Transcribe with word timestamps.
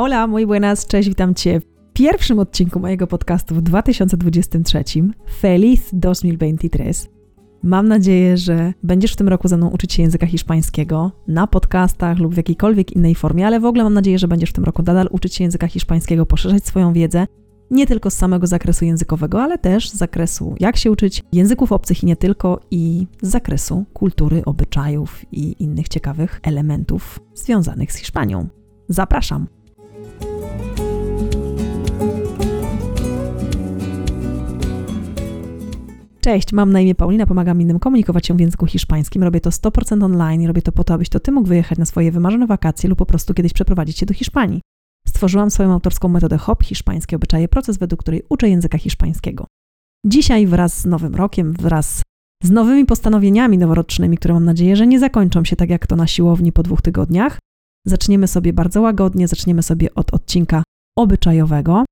Hola, 0.00 0.26
muy 0.26 0.46
buenas, 0.46 0.86
cześć, 0.86 1.08
witam 1.08 1.34
Cię 1.34 1.60
w 1.60 1.64
pierwszym 1.92 2.38
odcinku 2.38 2.80
mojego 2.80 3.06
podcastu 3.06 3.54
w 3.54 3.62
2023. 3.62 4.84
Feliz 5.40 5.88
2023. 5.92 7.08
Mam 7.62 7.88
nadzieję, 7.88 8.36
że 8.36 8.72
będziesz 8.82 9.12
w 9.12 9.16
tym 9.16 9.28
roku 9.28 9.48
ze 9.48 9.56
mną 9.56 9.68
uczyć 9.68 9.92
się 9.92 10.02
języka 10.02 10.26
hiszpańskiego 10.26 11.12
na 11.28 11.46
podcastach 11.46 12.18
lub 12.18 12.34
w 12.34 12.36
jakiejkolwiek 12.36 12.92
innej 12.92 13.14
formie, 13.14 13.46
ale 13.46 13.60
w 13.60 13.64
ogóle 13.64 13.84
mam 13.84 13.94
nadzieję, 13.94 14.18
że 14.18 14.28
będziesz 14.28 14.50
w 14.50 14.52
tym 14.52 14.64
roku 14.64 14.82
nadal 14.82 15.08
uczyć 15.10 15.34
się 15.34 15.44
języka 15.44 15.66
hiszpańskiego, 15.66 16.26
poszerzać 16.26 16.66
swoją 16.66 16.92
wiedzę, 16.92 17.26
nie 17.70 17.86
tylko 17.86 18.10
z 18.10 18.14
samego 18.14 18.46
zakresu 18.46 18.84
językowego, 18.84 19.42
ale 19.42 19.58
też 19.58 19.90
z 19.90 19.94
zakresu 19.94 20.54
jak 20.60 20.76
się 20.76 20.90
uczyć 20.90 21.22
języków 21.32 21.72
obcych 21.72 22.02
i 22.02 22.06
nie 22.06 22.16
tylko, 22.16 22.60
i 22.70 23.06
z 23.22 23.28
zakresu 23.28 23.84
kultury, 23.92 24.42
obyczajów 24.44 25.24
i 25.32 25.62
innych 25.62 25.88
ciekawych 25.88 26.40
elementów 26.42 27.20
związanych 27.34 27.92
z 27.92 27.96
Hiszpanią. 27.96 28.48
Zapraszam! 28.88 29.59
Cześć, 36.20 36.52
mam 36.52 36.72
na 36.72 36.80
imię 36.80 36.94
Paulina, 36.94 37.26
pomagam 37.26 37.60
innym 37.60 37.78
komunikować 37.78 38.26
się 38.26 38.36
w 38.36 38.40
języku 38.40 38.66
hiszpańskim. 38.66 39.22
Robię 39.22 39.40
to 39.40 39.50
100% 39.50 40.04
online 40.04 40.42
i 40.42 40.46
robię 40.46 40.62
to 40.62 40.72
po 40.72 40.84
to, 40.84 40.94
abyś 40.94 41.08
to 41.08 41.20
ty 41.20 41.32
mógł 41.32 41.48
wyjechać 41.48 41.78
na 41.78 41.84
swoje 41.84 42.12
wymarzone 42.12 42.46
wakacje 42.46 42.88
lub 42.88 42.98
po 42.98 43.06
prostu 43.06 43.34
kiedyś 43.34 43.52
przeprowadzić 43.52 43.98
się 43.98 44.06
do 44.06 44.14
Hiszpanii. 44.14 44.60
Stworzyłam 45.08 45.50
swoją 45.50 45.72
autorską 45.72 46.08
metodę 46.08 46.38
HOP, 46.38 46.64
hiszpańskie 46.64 47.16
obyczaje, 47.16 47.48
proces, 47.48 47.78
według 47.78 48.00
której 48.00 48.22
uczę 48.28 48.48
języka 48.48 48.78
hiszpańskiego. 48.78 49.46
Dzisiaj 50.06 50.46
wraz 50.46 50.80
z 50.80 50.86
Nowym 50.86 51.14
Rokiem, 51.14 51.52
wraz 51.52 52.02
z 52.42 52.50
nowymi 52.50 52.86
postanowieniami 52.86 53.58
noworocznymi, 53.58 54.16
które 54.16 54.34
mam 54.34 54.44
nadzieję, 54.44 54.76
że 54.76 54.86
nie 54.86 55.00
zakończą 55.00 55.44
się 55.44 55.56
tak 55.56 55.70
jak 55.70 55.86
to 55.86 55.96
na 55.96 56.06
siłowni 56.06 56.52
po 56.52 56.62
dwóch 56.62 56.82
tygodniach, 56.82 57.38
zaczniemy 57.86 58.28
sobie 58.28 58.52
bardzo 58.52 58.80
łagodnie, 58.80 59.28
zaczniemy 59.28 59.62
sobie 59.62 59.94
od 59.94 60.14
odcinka 60.14 60.62
obyczajowego, 60.98 61.84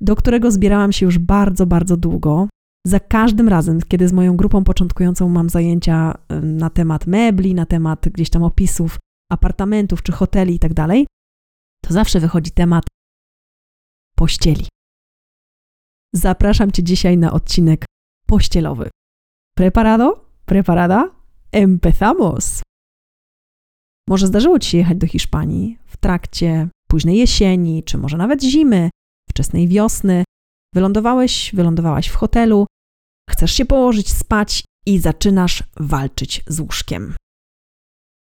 do 0.00 0.16
którego 0.16 0.50
zbierałam 0.50 0.92
się 0.92 1.06
już 1.06 1.18
bardzo, 1.18 1.66
bardzo 1.66 1.96
długo. 1.96 2.48
Za 2.86 3.00
każdym 3.00 3.48
razem, 3.48 3.80
kiedy 3.88 4.08
z 4.08 4.12
moją 4.12 4.36
grupą 4.36 4.64
początkującą 4.64 5.28
mam 5.28 5.50
zajęcia 5.50 6.14
na 6.42 6.70
temat 6.70 7.06
mebli, 7.06 7.54
na 7.54 7.66
temat 7.66 8.08
gdzieś 8.08 8.30
tam 8.30 8.42
opisów 8.42 8.98
apartamentów 9.32 10.02
czy 10.02 10.12
hoteli 10.12 10.58
tak 10.58 10.74
dalej, 10.74 11.06
to 11.84 11.94
zawsze 11.94 12.20
wychodzi 12.20 12.50
temat 12.50 12.84
pościeli. 14.16 14.66
Zapraszam 16.14 16.72
Cię 16.72 16.82
dzisiaj 16.82 17.18
na 17.18 17.32
odcinek 17.32 17.84
pościelowy. 18.26 18.90
Preparado? 19.56 20.24
Preparada? 20.46 21.10
Empezamos! 21.52 22.62
Może 24.08 24.26
zdarzyło 24.26 24.58
Ci 24.58 24.70
się 24.70 24.78
jechać 24.78 24.98
do 24.98 25.06
Hiszpanii 25.06 25.78
w 25.86 25.96
trakcie 25.96 26.68
późnej 26.88 27.18
jesieni, 27.18 27.82
czy 27.82 27.98
może 27.98 28.16
nawet 28.16 28.42
zimy, 28.42 28.90
wczesnej 29.30 29.68
wiosny. 29.68 30.24
Wylądowałeś, 30.74 31.50
wylądowałaś 31.54 32.08
w 32.08 32.14
hotelu, 32.14 32.66
chcesz 33.30 33.52
się 33.52 33.64
położyć, 33.64 34.10
spać 34.10 34.64
i 34.86 34.98
zaczynasz 34.98 35.62
walczyć 35.76 36.42
z 36.46 36.60
łóżkiem 36.60 37.14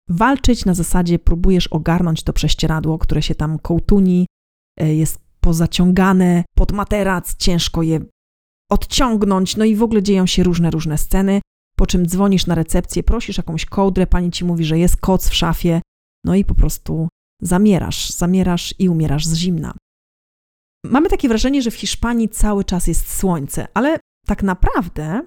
walczyć 0.09 0.65
na 0.65 0.75
zasadzie 0.75 1.19
próbujesz 1.19 1.67
ogarnąć 1.67 2.23
to 2.23 2.33
prześcieradło, 2.33 2.99
które 2.99 3.23
się 3.23 3.35
tam 3.35 3.59
kołtuni, 3.59 4.27
e, 4.81 4.95
jest 4.95 5.19
pozaciągane 5.41 6.45
pod 6.57 6.73
materac, 6.73 7.37
ciężko 7.37 7.83
je 7.83 8.01
odciągnąć, 8.71 9.57
no 9.57 9.65
i 9.65 9.77
w 9.77 9.83
ogóle 9.83 10.03
dzieją 10.03 10.27
się 10.27 10.43
różne, 10.43 10.71
różne 10.71 10.99
sceny, 10.99 11.41
po 11.77 11.87
czym 11.87 12.07
dzwonisz 12.07 12.47
na 12.47 12.55
recepcję, 12.55 13.03
prosisz 13.03 13.37
jakąś 13.37 13.67
kołdrę, 13.67 14.07
pani 14.07 14.31
ci 14.31 14.45
mówi, 14.45 14.65
że 14.65 14.79
jest 14.79 14.97
koc 14.97 15.29
w 15.29 15.35
szafie, 15.35 15.81
no 16.25 16.35
i 16.35 16.45
po 16.45 16.55
prostu 16.55 17.09
zamierasz, 17.43 18.11
zamierasz 18.11 18.75
i 18.79 18.89
umierasz 18.89 19.27
z 19.27 19.35
zimna. 19.35 19.75
Mamy 20.85 21.09
takie 21.09 21.29
wrażenie, 21.29 21.63
że 21.63 21.71
w 21.71 21.75
Hiszpanii 21.75 22.29
cały 22.29 22.65
czas 22.65 22.87
jest 22.87 23.19
słońce, 23.19 23.69
ale 23.75 23.99
tak 24.27 24.43
naprawdę 24.43 25.23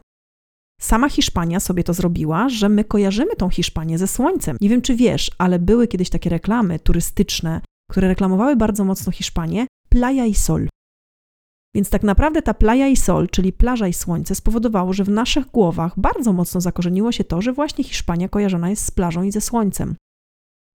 Sama 0.82 1.10
Hiszpania 1.10 1.60
sobie 1.60 1.84
to 1.84 1.94
zrobiła, 1.94 2.50
że 2.50 2.70
my 2.70 2.84
kojarzymy 2.84 3.36
tą 3.36 3.50
Hiszpanię 3.50 3.98
ze 3.98 4.08
słońcem. 4.08 4.58
Nie 4.62 4.70
wiem, 4.70 4.82
czy 4.82 4.96
wiesz, 4.96 5.32
ale 5.38 5.60
były 5.60 5.88
kiedyś 5.88 6.10
takie 6.10 6.30
reklamy 6.30 6.80
turystyczne, 6.80 7.62
które 7.92 8.08
reklamowały 8.08 8.56
bardzo 8.56 8.86
mocno 8.86 9.12
Hiszpanię 9.12 9.68
Playa 9.90 10.30
i 10.30 10.36
Sol. 10.36 10.70
Więc 11.76 11.90
tak 11.90 12.04
naprawdę 12.04 12.42
ta 12.42 12.54
Playa 12.54 12.92
i 12.92 12.98
Sol, 12.98 13.28
czyli 13.30 13.54
plaża 13.54 13.88
i 13.88 13.94
słońce, 13.94 14.36
spowodowało, 14.36 14.94
że 14.94 15.04
w 15.04 15.10
naszych 15.10 15.46
głowach 15.46 16.00
bardzo 16.00 16.34
mocno 16.34 16.62
zakorzeniło 16.62 17.12
się 17.12 17.24
to, 17.24 17.42
że 17.42 17.54
właśnie 17.54 17.84
Hiszpania 17.84 18.30
kojarzona 18.30 18.70
jest 18.70 18.86
z 18.86 18.92
plażą 18.92 19.24
i 19.24 19.32
ze 19.32 19.42
słońcem. 19.42 19.96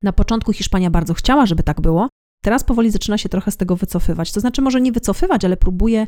Na 0.03 0.13
początku 0.13 0.53
Hiszpania 0.53 0.91
bardzo 0.91 1.15
chciała, 1.15 1.47
żeby 1.47 1.63
tak 1.63 1.81
było, 1.81 2.09
teraz 2.43 2.65
powoli 2.65 2.91
zaczyna 2.91 3.19
się 3.19 3.29
trochę 3.29 3.51
z 3.51 3.57
tego 3.57 3.77
wycofywać. 3.77 4.33
To 4.33 4.41
znaczy, 4.41 4.63
może 4.63 4.81
nie 4.81 4.93
wycofywać, 4.93 5.45
ale 5.45 5.57
próbuje 5.57 6.07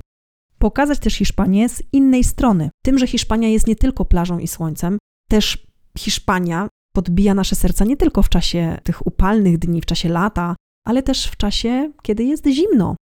pokazać 0.66 0.98
też 0.98 1.14
Hiszpanię 1.14 1.68
z 1.68 1.82
innej 1.92 2.24
strony. 2.24 2.70
Tym, 2.84 2.98
że 2.98 3.06
Hiszpania 3.06 3.48
jest 3.48 3.66
nie 3.66 3.76
tylko 3.76 4.04
plażą 4.04 4.38
i 4.38 4.48
słońcem, 4.48 4.98
też 5.28 5.66
Hiszpania 5.98 6.68
podbija 6.94 7.34
nasze 7.34 7.56
serca 7.56 7.84
nie 7.84 7.96
tylko 7.96 8.22
w 8.22 8.28
czasie 8.28 8.78
tych 8.82 9.06
upalnych 9.06 9.58
dni, 9.58 9.80
w 9.80 9.86
czasie 9.86 10.08
lata, 10.08 10.56
ale 10.86 11.02
też 11.02 11.26
w 11.26 11.36
czasie, 11.36 11.92
kiedy 12.02 12.24
jest 12.24 12.46
zimno. 12.46 12.96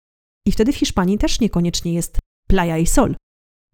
I 0.47 0.53
wtedy 0.53 0.73
w 0.73 0.77
Hiszpanii 0.77 1.19
też 1.19 1.41
niekoniecznie 1.41 1.95
jest 1.95 2.19
playa 2.49 2.83
i 2.83 2.87
sol. 2.87 3.17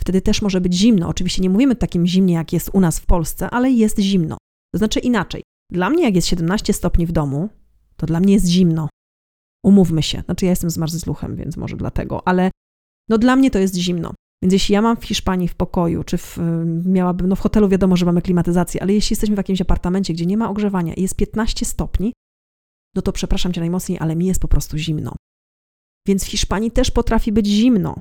Wtedy 0.00 0.20
też 0.20 0.42
może 0.42 0.60
być 0.60 0.74
zimno. 0.74 1.08
Oczywiście 1.08 1.42
nie 1.42 1.50
mówimy 1.50 1.76
takim 1.76 2.06
zimnie, 2.06 2.34
jak 2.34 2.52
jest 2.52 2.70
u 2.72 2.80
nas 2.80 2.98
w 2.98 3.06
Polsce, 3.06 3.50
ale 3.50 3.70
jest 3.70 3.98
zimno. 3.98 4.36
To 4.74 4.78
znaczy 4.78 5.00
inaczej. 5.00 5.42
Dla 5.72 5.90
mnie, 5.90 6.04
jak 6.04 6.14
jest 6.14 6.28
17 6.28 6.72
stopni 6.72 7.06
w 7.06 7.12
domu, 7.12 7.48
to 7.96 8.06
dla 8.06 8.20
mnie 8.20 8.32
jest 8.32 8.46
zimno. 8.46 8.88
Umówmy 9.64 10.02
się. 10.02 10.22
Znaczy, 10.24 10.44
ja 10.44 10.50
jestem 10.50 10.70
zmarzluchem, 10.70 11.36
więc 11.36 11.56
może 11.56 11.76
dlatego, 11.76 12.28
ale 12.28 12.50
no 13.10 13.18
dla 13.18 13.36
mnie 13.36 13.50
to 13.50 13.58
jest 13.58 13.74
zimno. 13.74 14.14
Więc 14.42 14.52
jeśli 14.52 14.72
ja 14.72 14.82
mam 14.82 14.96
w 14.96 15.04
Hiszpanii 15.04 15.48
w 15.48 15.54
pokoju, 15.54 16.04
czy 16.04 16.18
w, 16.18 16.38
miałabym, 16.86 17.28
no 17.28 17.36
w 17.36 17.40
hotelu 17.40 17.68
wiadomo, 17.68 17.96
że 17.96 18.06
mamy 18.06 18.22
klimatyzację, 18.22 18.82
ale 18.82 18.92
jeśli 18.92 19.14
jesteśmy 19.14 19.36
w 19.36 19.38
jakimś 19.38 19.60
apartamencie, 19.60 20.12
gdzie 20.12 20.26
nie 20.26 20.36
ma 20.36 20.50
ogrzewania 20.50 20.94
i 20.94 21.02
jest 21.02 21.16
15 21.16 21.66
stopni, 21.66 22.12
no 22.96 23.02
to 23.02 23.12
przepraszam 23.12 23.52
cię 23.52 23.60
najmocniej, 23.60 23.98
ale 23.98 24.16
mi 24.16 24.26
jest 24.26 24.40
po 24.40 24.48
prostu 24.48 24.78
zimno. 24.78 25.14
Więc 26.08 26.24
w 26.24 26.28
Hiszpanii 26.28 26.70
też 26.70 26.90
potrafi 26.90 27.32
być 27.32 27.46
zimno. 27.46 27.96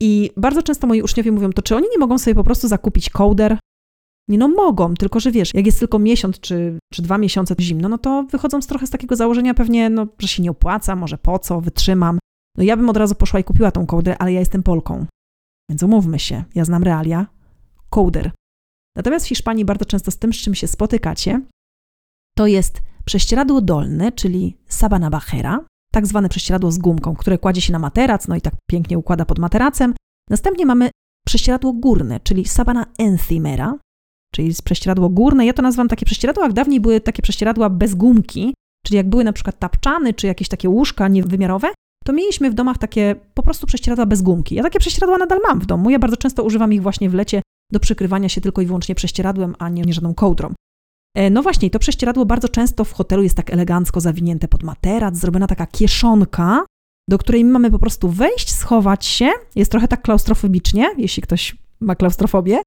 I 0.00 0.30
bardzo 0.36 0.62
często 0.62 0.86
moi 0.86 1.02
uczniowie 1.02 1.32
mówią, 1.32 1.52
to 1.52 1.62
czy 1.62 1.76
oni 1.76 1.86
nie 1.92 1.98
mogą 1.98 2.18
sobie 2.18 2.34
po 2.34 2.44
prostu 2.44 2.68
zakupić 2.68 3.10
kołder? 3.10 3.58
Nie 4.28 4.38
no 4.38 4.48
mogą, 4.48 4.94
tylko 4.94 5.20
że 5.20 5.30
wiesz, 5.30 5.54
jak 5.54 5.66
jest 5.66 5.78
tylko 5.78 5.98
miesiąc 5.98 6.40
czy, 6.40 6.78
czy 6.92 7.02
dwa 7.02 7.18
miesiące 7.18 7.54
zimno, 7.60 7.88
no 7.88 7.98
to 7.98 8.22
wychodzą 8.30 8.62
z 8.62 8.66
trochę 8.66 8.86
z 8.86 8.90
takiego 8.90 9.16
założenia 9.16 9.54
pewnie, 9.54 9.90
no, 9.90 10.06
że 10.18 10.28
się 10.28 10.42
nie 10.42 10.50
opłaca, 10.50 10.96
może 10.96 11.18
po 11.18 11.38
co, 11.38 11.60
wytrzymam. 11.60 12.18
No 12.56 12.64
ja 12.64 12.76
bym 12.76 12.90
od 12.90 12.96
razu 12.96 13.14
poszła 13.14 13.40
i 13.40 13.44
kupiła 13.44 13.70
tą 13.70 13.86
kołdrę, 13.86 14.18
ale 14.18 14.32
ja 14.32 14.40
jestem 14.40 14.62
Polką. 14.62 15.06
Więc 15.70 15.82
umówmy 15.82 16.18
się, 16.18 16.44
ja 16.54 16.64
znam 16.64 16.82
realia. 16.82 17.26
Kołder. 17.90 18.30
Natomiast 18.96 19.26
w 19.26 19.28
Hiszpanii 19.28 19.64
bardzo 19.64 19.84
często 19.84 20.10
z 20.10 20.18
tym, 20.18 20.32
z 20.32 20.36
czym 20.36 20.54
się 20.54 20.68
spotykacie, 20.68 21.40
to 22.36 22.46
jest 22.46 22.82
prześcieradło 23.04 23.60
dolne, 23.60 24.12
czyli 24.12 24.56
sabana 24.68 25.10
bajera, 25.10 25.64
tak 25.92 26.06
zwane 26.06 26.28
prześcieradło 26.28 26.72
z 26.72 26.78
gumką, 26.78 27.16
które 27.16 27.38
kładzie 27.38 27.60
się 27.60 27.72
na 27.72 27.78
materac, 27.78 28.28
no 28.28 28.36
i 28.36 28.40
tak 28.40 28.54
pięknie 28.70 28.98
układa 28.98 29.24
pod 29.24 29.38
materacem. 29.38 29.94
Następnie 30.30 30.66
mamy 30.66 30.90
prześcieradło 31.26 31.72
górne, 31.72 32.20
czyli 32.20 32.44
sabana 32.44 32.86
encimera, 32.98 33.78
czyli 34.34 34.54
prześcieradło 34.64 35.08
górne. 35.08 35.46
Ja 35.46 35.52
to 35.52 35.62
nazywam 35.62 35.88
takie 35.88 36.06
prześcieradła, 36.06 36.44
jak 36.44 36.52
dawniej 36.52 36.80
były 36.80 37.00
takie 37.00 37.22
prześcieradła 37.22 37.70
bez 37.70 37.94
gumki, 37.94 38.54
czyli 38.86 38.96
jak 38.96 39.08
były 39.08 39.24
na 39.24 39.32
przykład 39.32 39.58
tapczany, 39.58 40.14
czy 40.14 40.26
jakieś 40.26 40.48
takie 40.48 40.68
łóżka 40.68 41.08
niewymiarowe, 41.08 41.68
to 42.04 42.12
mieliśmy 42.12 42.50
w 42.50 42.54
domach 42.54 42.78
takie 42.78 43.16
po 43.34 43.42
prostu 43.42 43.66
prześcieradła 43.66 44.06
bez 44.06 44.22
gumki. 44.22 44.54
Ja 44.54 44.62
takie 44.62 44.78
prześcieradła 44.78 45.18
nadal 45.18 45.40
mam 45.48 45.60
w 45.60 45.66
domu. 45.66 45.90
Ja 45.90 45.98
bardzo 45.98 46.16
często 46.16 46.44
używam 46.44 46.72
ich 46.72 46.82
właśnie 46.82 47.10
w 47.10 47.14
lecie 47.14 47.42
do 47.72 47.80
przykrywania 47.80 48.28
się 48.28 48.40
tylko 48.40 48.62
i 48.62 48.66
wyłącznie 48.66 48.94
prześcieradłem, 48.94 49.54
a 49.58 49.68
nie, 49.68 49.82
nie 49.82 49.94
żadną 49.94 50.14
kołdrą. 50.14 50.54
E, 51.16 51.30
no 51.30 51.42
właśnie, 51.42 51.70
to 51.70 51.78
prześcieradło 51.78 52.26
bardzo 52.26 52.48
często 52.48 52.84
w 52.84 52.92
hotelu 52.92 53.22
jest 53.22 53.36
tak 53.36 53.52
elegancko 53.52 54.00
zawinięte 54.00 54.48
pod 54.48 54.62
materac, 54.62 55.16
zrobiona 55.16 55.46
taka 55.46 55.66
kieszonka, 55.66 56.64
do 57.08 57.18
której 57.18 57.44
mamy 57.44 57.70
po 57.70 57.78
prostu 57.78 58.08
wejść, 58.08 58.52
schować 58.52 59.06
się. 59.06 59.30
Jest 59.56 59.70
trochę 59.70 59.88
tak 59.88 60.02
klaustrofobicznie, 60.02 60.90
jeśli 60.98 61.22
ktoś 61.22 61.56
ma 61.80 61.94
klaustrofobię. 61.94 62.58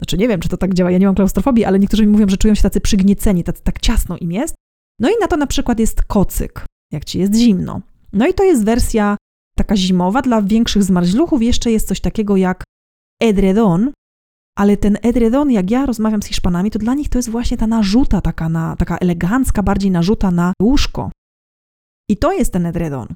Znaczy 0.00 0.18
nie 0.18 0.28
wiem, 0.28 0.40
czy 0.40 0.48
to 0.48 0.56
tak 0.56 0.74
działa, 0.74 0.90
ja 0.90 0.98
nie 0.98 1.06
mam 1.06 1.14
klaustrofobii, 1.14 1.64
ale 1.64 1.78
niektórzy 1.78 2.06
mi 2.06 2.12
mówią, 2.12 2.28
że 2.28 2.36
czują 2.36 2.54
się 2.54 2.62
tacy 2.62 2.80
przygnieceni, 2.80 3.44
tacy, 3.44 3.62
tak 3.62 3.80
ciasno 3.80 4.16
im 4.16 4.32
jest. 4.32 4.54
No 5.00 5.08
i 5.08 5.12
na 5.20 5.26
to 5.26 5.36
na 5.36 5.46
przykład 5.46 5.78
jest 5.78 6.02
kocyk, 6.02 6.66
jak 6.92 7.04
ci 7.04 7.18
jest 7.18 7.34
zimno. 7.34 7.80
No 8.12 8.26
i 8.26 8.34
to 8.34 8.44
jest 8.44 8.64
wersja 8.64 9.16
taka 9.56 9.76
zimowa. 9.76 10.22
Dla 10.22 10.42
większych 10.42 10.82
zmarzluchów 10.82 11.42
jeszcze 11.42 11.70
jest 11.70 11.88
coś 11.88 12.00
takiego 12.00 12.36
jak 12.36 12.64
edredon, 13.22 13.92
ale 14.56 14.76
ten 14.76 14.98
edredon, 15.02 15.50
jak 15.50 15.70
ja 15.70 15.86
rozmawiam 15.86 16.22
z 16.22 16.26
Hiszpanami, 16.26 16.70
to 16.70 16.78
dla 16.78 16.94
nich 16.94 17.08
to 17.08 17.18
jest 17.18 17.30
właśnie 17.30 17.56
ta 17.56 17.66
narzuta, 17.66 18.20
taka, 18.20 18.48
na, 18.48 18.76
taka 18.76 18.98
elegancka, 18.98 19.62
bardziej 19.62 19.90
narzuta 19.90 20.30
na 20.30 20.52
łóżko. 20.62 21.10
I 22.10 22.16
to 22.16 22.32
jest 22.32 22.52
ten 22.52 22.66
edredon. 22.66 23.08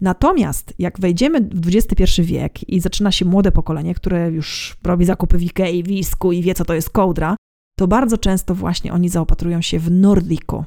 Natomiast 0.00 0.74
jak 0.78 1.00
wejdziemy 1.00 1.40
w 1.40 1.68
XXI 1.74 2.22
wiek 2.22 2.68
i 2.68 2.80
zaczyna 2.80 3.12
się 3.12 3.24
młode 3.24 3.52
pokolenie, 3.52 3.94
które 3.94 4.30
już 4.30 4.76
robi 4.84 5.04
zakupy 5.04 5.38
w 5.38 5.42
Ikei, 5.42 5.82
w 5.82 5.90
Isku 5.90 6.32
i 6.32 6.42
wie, 6.42 6.54
co 6.54 6.64
to 6.64 6.74
jest 6.74 6.90
kołdra, 6.90 7.36
to 7.78 7.88
bardzo 7.88 8.18
często 8.18 8.54
właśnie 8.54 8.92
oni 8.92 9.08
zaopatrują 9.08 9.62
się 9.62 9.78
w 9.78 9.90
nordico. 9.90 10.64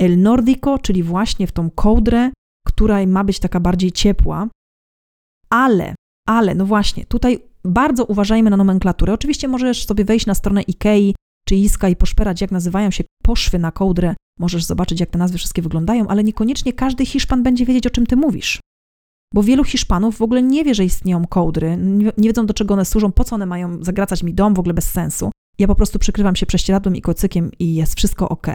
El 0.00 0.22
nordico, 0.22 0.78
czyli 0.78 1.02
właśnie 1.02 1.46
w 1.46 1.52
tą 1.52 1.70
kołdrę, 1.70 2.30
która 2.74 3.06
ma 3.06 3.24
być 3.24 3.38
taka 3.38 3.60
bardziej 3.60 3.92
ciepła, 3.92 4.48
ale, 5.50 5.94
ale, 6.28 6.54
no 6.54 6.66
właśnie, 6.66 7.06
tutaj 7.06 7.42
bardzo 7.64 8.04
uważajmy 8.04 8.50
na 8.50 8.56
nomenklaturę. 8.56 9.12
Oczywiście 9.12 9.48
możesz 9.48 9.86
sobie 9.86 10.04
wejść 10.04 10.26
na 10.26 10.34
stronę 10.34 10.62
Ikei 10.62 11.14
czy 11.48 11.54
Iska 11.54 11.88
i 11.88 11.96
poszperać, 11.96 12.40
jak 12.40 12.50
nazywają 12.50 12.90
się 12.90 13.04
poszwy 13.22 13.58
na 13.58 13.72
kołdrę. 13.72 14.14
Możesz 14.38 14.64
zobaczyć, 14.64 15.00
jak 15.00 15.10
te 15.10 15.18
nazwy 15.18 15.38
wszystkie 15.38 15.62
wyglądają, 15.62 16.08
ale 16.08 16.24
niekoniecznie 16.24 16.72
każdy 16.72 17.06
Hiszpan 17.06 17.42
będzie 17.42 17.66
wiedzieć, 17.66 17.86
o 17.86 17.90
czym 17.90 18.06
ty 18.06 18.16
mówisz. 18.16 18.60
Bo 19.34 19.42
wielu 19.42 19.64
Hiszpanów 19.64 20.16
w 20.16 20.22
ogóle 20.22 20.42
nie 20.42 20.64
wie, 20.64 20.74
że 20.74 20.84
istnieją 20.84 21.26
kołdry, 21.26 21.76
nie, 21.76 22.12
nie 22.18 22.28
wiedzą, 22.28 22.46
do 22.46 22.54
czego 22.54 22.74
one 22.74 22.84
służą, 22.84 23.12
po 23.12 23.24
co 23.24 23.34
one 23.34 23.46
mają 23.46 23.84
zagracać 23.84 24.22
mi 24.22 24.34
dom, 24.34 24.54
w 24.54 24.58
ogóle 24.58 24.74
bez 24.74 24.90
sensu. 24.90 25.30
Ja 25.58 25.66
po 25.66 25.74
prostu 25.74 25.98
przykrywam 25.98 26.36
się 26.36 26.46
prześcieradłem 26.46 26.96
i 26.96 27.02
kocykiem 27.02 27.50
i 27.58 27.74
jest 27.74 27.96
wszystko 27.96 28.28
ok. 28.28 28.46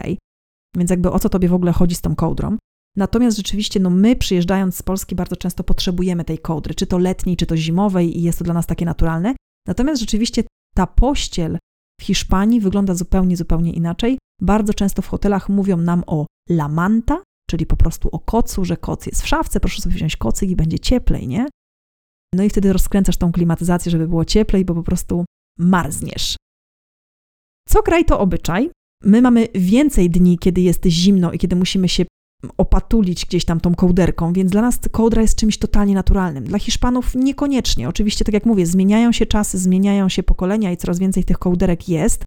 Więc 0.76 0.90
jakby 0.90 1.10
o 1.10 1.18
co 1.18 1.28
tobie 1.28 1.48
w 1.48 1.54
ogóle 1.54 1.72
chodzi 1.72 1.94
z 1.94 2.00
tą 2.00 2.16
kołdrą? 2.16 2.56
Natomiast 2.96 3.36
rzeczywiście, 3.36 3.80
no 3.80 3.90
my 3.90 4.16
przyjeżdżając 4.16 4.76
z 4.76 4.82
Polski 4.82 5.14
bardzo 5.14 5.36
często 5.36 5.64
potrzebujemy 5.64 6.24
tej 6.24 6.38
kołdry, 6.38 6.74
czy 6.74 6.86
to 6.86 6.98
letniej, 6.98 7.36
czy 7.36 7.46
to 7.46 7.56
zimowej 7.56 8.18
i 8.18 8.22
jest 8.22 8.38
to 8.38 8.44
dla 8.44 8.54
nas 8.54 8.66
takie 8.66 8.84
naturalne. 8.84 9.34
Natomiast 9.68 10.00
rzeczywiście 10.00 10.42
ta 10.74 10.86
pościel 10.86 11.58
w 12.00 12.04
Hiszpanii 12.04 12.60
wygląda 12.60 12.94
zupełnie, 12.94 13.36
zupełnie 13.36 13.72
inaczej. 13.72 14.18
Bardzo 14.40 14.74
często 14.74 15.02
w 15.02 15.06
hotelach 15.06 15.48
mówią 15.48 15.76
nam 15.76 16.04
o 16.06 16.26
la 16.50 16.68
manta, 16.68 17.22
czyli 17.50 17.66
po 17.66 17.76
prostu 17.76 18.08
o 18.12 18.18
kocu, 18.18 18.64
że 18.64 18.76
koc 18.76 19.06
jest 19.06 19.22
w 19.22 19.26
szafce, 19.26 19.60
proszę 19.60 19.82
sobie 19.82 19.94
wziąć 19.94 20.16
kocyk 20.16 20.50
i 20.50 20.56
będzie 20.56 20.78
cieplej, 20.78 21.28
nie? 21.28 21.46
No 22.34 22.42
i 22.42 22.50
wtedy 22.50 22.72
rozkręcasz 22.72 23.16
tą 23.16 23.32
klimatyzację, 23.32 23.92
żeby 23.92 24.08
było 24.08 24.24
cieplej, 24.24 24.64
bo 24.64 24.74
po 24.74 24.82
prostu 24.82 25.24
marzniesz. 25.58 26.36
Co 27.68 27.82
kraj 27.82 28.04
to 28.04 28.20
obyczaj. 28.20 28.70
My 29.02 29.22
mamy 29.22 29.48
więcej 29.54 30.10
dni, 30.10 30.38
kiedy 30.38 30.60
jest 30.60 30.86
zimno 30.86 31.32
i 31.32 31.38
kiedy 31.38 31.56
musimy 31.56 31.88
się 31.88 32.04
opatulić 32.56 33.26
gdzieś 33.26 33.44
tam 33.44 33.60
tą 33.60 33.74
kołderką, 33.74 34.32
więc 34.32 34.50
dla 34.50 34.62
nas 34.62 34.78
kołdra 34.90 35.22
jest 35.22 35.38
czymś 35.38 35.58
totalnie 35.58 35.94
naturalnym. 35.94 36.44
Dla 36.44 36.58
Hiszpanów 36.58 37.14
niekoniecznie. 37.14 37.88
Oczywiście, 37.88 38.24
tak 38.24 38.34
jak 38.34 38.46
mówię, 38.46 38.66
zmieniają 38.66 39.12
się 39.12 39.26
czasy, 39.26 39.58
zmieniają 39.58 40.08
się 40.08 40.22
pokolenia 40.22 40.72
i 40.72 40.76
coraz 40.76 40.98
więcej 40.98 41.24
tych 41.24 41.38
kołderek 41.38 41.88
jest. 41.88 42.24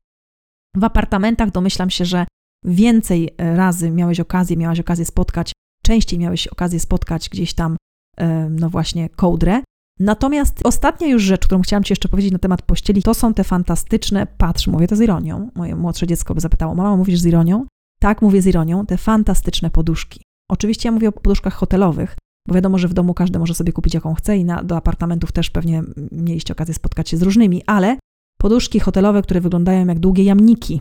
W 0.75 0.83
apartamentach 0.83 1.51
domyślam 1.51 1.89
się, 1.89 2.05
że 2.05 2.25
więcej 2.65 3.29
e, 3.37 3.55
razy 3.55 3.91
miałeś 3.91 4.19
okazję, 4.19 4.57
miałaś 4.57 4.79
okazję 4.79 5.05
spotkać, 5.05 5.51
częściej 5.83 6.19
miałeś 6.19 6.47
okazję 6.47 6.79
spotkać 6.79 7.29
gdzieś 7.29 7.53
tam, 7.53 7.77
e, 8.17 8.49
no 8.49 8.69
właśnie, 8.69 9.09
kołdrę. 9.09 9.61
Natomiast 9.99 10.59
ostatnia 10.63 11.07
już 11.07 11.23
rzecz, 11.23 11.45
którą 11.45 11.61
chciałam 11.61 11.83
Ci 11.83 11.91
jeszcze 11.91 12.09
powiedzieć 12.09 12.31
na 12.31 12.39
temat 12.39 12.61
pościeli, 12.61 13.03
to 13.03 13.13
są 13.13 13.33
te 13.33 13.43
fantastyczne, 13.43 14.27
patrz, 14.37 14.67
mówię 14.67 14.87
to 14.87 14.95
z 14.95 15.01
ironią, 15.01 15.49
moje 15.55 15.75
młodsze 15.75 16.07
dziecko 16.07 16.35
by 16.35 16.41
zapytało, 16.41 16.75
mama, 16.75 16.97
mówisz 16.97 17.19
z 17.19 17.25
ironią? 17.25 17.65
Tak, 18.03 18.21
mówię 18.21 18.41
z 18.41 18.47
ironią, 18.47 18.85
te 18.85 18.97
fantastyczne 18.97 19.69
poduszki. 19.69 20.21
Oczywiście 20.51 20.89
ja 20.89 20.91
mówię 20.91 21.09
o 21.09 21.11
poduszkach 21.11 21.53
hotelowych, 21.53 22.15
bo 22.47 22.55
wiadomo, 22.55 22.77
że 22.77 22.87
w 22.87 22.93
domu 22.93 23.13
każdy 23.13 23.39
może 23.39 23.55
sobie 23.55 23.73
kupić 23.73 23.93
jaką 23.93 24.13
chce 24.13 24.37
i 24.37 24.45
na, 24.45 24.63
do 24.63 24.77
apartamentów 24.77 25.31
też 25.31 25.49
pewnie 25.49 25.83
mieliście 26.11 26.53
okazję 26.53 26.73
spotkać 26.73 27.09
się 27.09 27.17
z 27.17 27.21
różnymi, 27.21 27.63
ale 27.65 27.97
poduszki 28.39 28.79
hotelowe, 28.79 29.21
które 29.21 29.41
wyglądają 29.41 29.87
jak 29.87 29.99
długie 29.99 30.23
jamniki. 30.23 30.79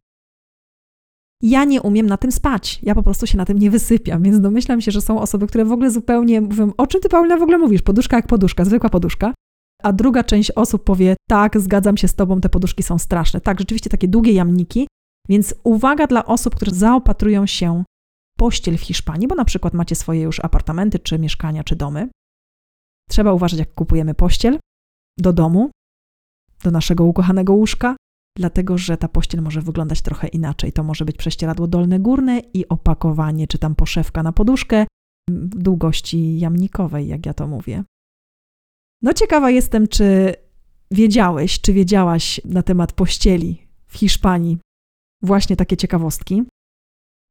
Ja 1.42 1.64
nie 1.64 1.82
umiem 1.82 2.06
na 2.06 2.16
tym 2.16 2.32
spać. 2.32 2.80
Ja 2.82 2.94
po 2.94 3.02
prostu 3.02 3.26
się 3.26 3.38
na 3.38 3.44
tym 3.44 3.58
nie 3.58 3.70
wysypiam, 3.70 4.22
więc 4.22 4.40
domyślam 4.40 4.80
się, 4.80 4.90
że 4.90 5.00
są 5.00 5.20
osoby, 5.20 5.46
które 5.46 5.64
w 5.64 5.72
ogóle 5.72 5.90
zupełnie 5.90 6.40
mówią, 6.40 6.72
o 6.76 6.86
czym 6.86 7.00
ty 7.00 7.08
Paulina 7.08 7.36
w 7.36 7.42
ogóle 7.42 7.58
mówisz? 7.58 7.82
Poduszka 7.82 8.16
jak 8.16 8.26
poduszka, 8.26 8.64
zwykła 8.64 8.90
poduszka. 8.90 9.34
A 9.82 9.92
druga 9.92 10.24
część 10.24 10.50
osób 10.50 10.84
powie, 10.84 11.16
tak, 11.28 11.60
zgadzam 11.60 11.96
się 11.96 12.08
z 12.08 12.14
tobą, 12.14 12.40
te 12.40 12.48
poduszki 12.48 12.82
są 12.82 12.98
straszne. 12.98 13.40
Tak, 13.40 13.58
rzeczywiście 13.58 13.90
takie 13.90 14.08
długie 14.08 14.32
jamniki, 14.32 14.86
więc 15.28 15.54
uwaga 15.64 16.06
dla 16.06 16.24
osób, 16.24 16.54
które 16.54 16.72
zaopatrują 16.72 17.46
się 17.46 17.84
pościel 18.38 18.78
w 18.78 18.80
Hiszpanii, 18.80 19.28
bo 19.28 19.34
na 19.34 19.44
przykład 19.44 19.74
macie 19.74 19.94
swoje 19.94 20.20
już 20.20 20.40
apartamenty, 20.40 20.98
czy 20.98 21.19
mieszkania, 21.19 21.64
czy 21.64 21.76
domy. 21.76 22.08
Trzeba 23.10 23.32
uważać, 23.32 23.58
jak 23.58 23.74
kupujemy 23.74 24.14
pościel 24.14 24.58
do 25.19 25.32
domu, 25.32 25.70
do 26.64 26.70
naszego 26.70 27.04
ukochanego 27.04 27.52
łóżka, 27.52 27.96
dlatego 28.36 28.78
że 28.78 28.96
ta 28.96 29.08
pościel 29.08 29.42
może 29.42 29.62
wyglądać 29.62 30.02
trochę 30.02 30.28
inaczej. 30.28 30.72
To 30.72 30.82
może 30.82 31.04
być 31.04 31.16
prześcieradło 31.16 31.66
dolne 31.66 32.00
górne 32.00 32.38
i 32.38 32.69
opakowanie, 32.69 33.46
czy 33.46 33.58
tam 33.58 33.74
poszewka 33.74 34.22
na 34.22 34.32
poduszkę 34.32 34.86
długości 35.30 36.38
jamnikowej, 36.38 37.08
jak 37.08 37.26
ja 37.26 37.34
to 37.34 37.46
mówię. 37.46 37.84
No 39.02 39.12
ciekawa 39.12 39.50
jestem, 39.50 39.88
czy 39.88 40.34
wiedziałeś, 40.90 41.60
czy 41.60 41.72
wiedziałaś 41.72 42.40
na 42.44 42.62
temat 42.62 42.92
pościeli 42.92 43.69
w 43.86 43.96
Hiszpanii 43.96 44.58
właśnie 45.22 45.56
takie 45.56 45.76
ciekawostki. 45.76 46.42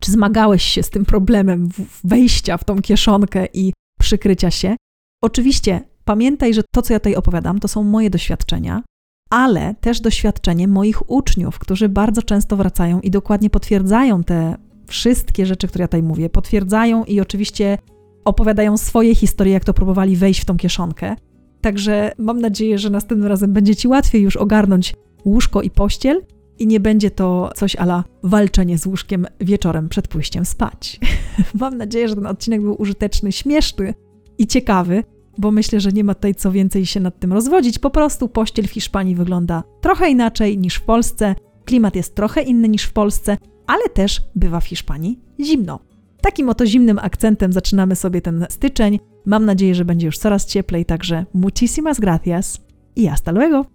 Czy 0.01 0.11
zmagałeś 0.11 0.63
się 0.63 0.83
z 0.83 0.89
tym 0.89 1.05
problemem 1.05 1.69
wejścia 2.03 2.57
w 2.57 2.63
tą 2.63 2.81
kieszonkę 2.81 3.47
i 3.53 3.73
przykrycia 3.99 4.51
się? 4.51 4.75
Oczywiście 5.23 5.81
pamiętaj, 6.05 6.53
że 6.53 6.61
to, 6.73 6.81
co 6.81 6.93
ja 6.93 6.99
tutaj 6.99 7.15
opowiadam, 7.15 7.59
to 7.59 7.67
są 7.67 7.83
moje 7.83 8.09
doświadczenia, 8.09 8.83
ale 9.29 9.75
też 9.81 10.01
doświadczenie 10.01 10.67
moich 10.67 11.11
uczniów, 11.11 11.59
którzy 11.59 11.89
bardzo 11.89 12.21
często 12.21 12.57
wracają 12.57 13.01
i 13.01 13.11
dokładnie 13.11 13.49
potwierdzają 13.49 14.23
te 14.23 14.57
wszystkie 14.87 15.45
rzeczy, 15.45 15.67
które 15.67 15.83
ja 15.83 15.87
tutaj 15.87 16.03
mówię. 16.03 16.29
Potwierdzają 16.29 17.05
i 17.05 17.21
oczywiście 17.21 17.77
opowiadają 18.25 18.77
swoje 18.77 19.15
historie, 19.15 19.53
jak 19.53 19.65
to 19.65 19.73
próbowali 19.73 20.15
wejść 20.15 20.41
w 20.41 20.45
tą 20.45 20.57
kieszonkę. 20.57 21.15
Także 21.61 22.11
mam 22.17 22.41
nadzieję, 22.41 22.77
że 22.77 22.89
następnym 22.89 23.29
razem 23.29 23.53
będzie 23.53 23.75
Ci 23.75 23.87
łatwiej 23.87 24.21
już 24.21 24.35
ogarnąć 24.35 24.95
łóżko 25.25 25.61
i 25.61 25.69
pościel 25.69 26.21
i 26.61 26.67
nie 26.67 26.79
będzie 26.79 27.11
to 27.11 27.51
coś 27.55 27.75
ala 27.75 28.03
walczenie 28.23 28.77
z 28.77 28.85
łóżkiem 28.85 29.27
wieczorem 29.39 29.89
przed 29.89 30.07
pójściem 30.07 30.45
spać. 30.45 30.99
mam 31.59 31.77
nadzieję, 31.77 32.07
że 32.07 32.15
ten 32.15 32.25
odcinek 32.25 32.61
był 32.61 32.81
użyteczny, 32.81 33.31
śmieszny 33.31 33.93
i 34.37 34.47
ciekawy, 34.47 35.03
bo 35.37 35.51
myślę, 35.51 35.79
że 35.79 35.91
nie 35.91 36.03
ma 36.03 36.15
tutaj 36.15 36.35
co 36.35 36.51
więcej 36.51 36.85
się 36.85 36.99
nad 36.99 37.19
tym 37.19 37.33
rozwodzić. 37.33 37.79
Po 37.79 37.89
prostu 37.89 38.29
pościel 38.29 38.67
w 38.67 38.71
Hiszpanii 38.71 39.15
wygląda 39.15 39.63
trochę 39.81 40.09
inaczej 40.09 40.57
niż 40.57 40.75
w 40.75 40.81
Polsce, 40.81 41.35
klimat 41.65 41.95
jest 41.95 42.15
trochę 42.15 42.41
inny 42.41 42.69
niż 42.69 42.83
w 42.83 42.93
Polsce, 42.93 43.37
ale 43.67 43.89
też 43.89 44.21
bywa 44.35 44.59
w 44.59 44.65
Hiszpanii 44.65 45.19
zimno. 45.39 45.79
Takim 46.21 46.49
oto 46.49 46.65
zimnym 46.65 46.99
akcentem 46.99 47.53
zaczynamy 47.53 47.95
sobie 47.95 48.21
ten 48.21 48.45
styczeń. 48.49 48.99
Mam 49.25 49.45
nadzieję, 49.45 49.75
że 49.75 49.85
będzie 49.85 50.05
już 50.05 50.17
coraz 50.17 50.45
cieplej, 50.45 50.85
także 50.85 51.25
muchísimas 51.35 51.99
gracias 51.99 52.59
i 52.95 53.07
hasta 53.07 53.31
luego! 53.31 53.65